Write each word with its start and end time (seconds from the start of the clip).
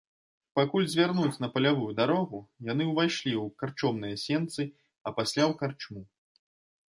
Пакуль 0.59 0.85
звярнуць 0.93 1.41
на 1.43 1.49
палявую 1.57 1.89
дарогу, 1.99 2.39
яны 2.71 2.87
ўвайшлі 2.93 3.33
ў 3.43 3.59
карчомныя 3.61 4.15
сенцы, 4.25 4.67
а 4.71 5.07
пасля 5.21 5.43
ў 5.51 5.53
карчму. 5.63 6.01